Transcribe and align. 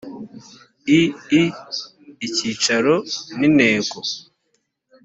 ii 0.97 1.43
icyicaro 2.27 2.93
n’intego 3.39 3.97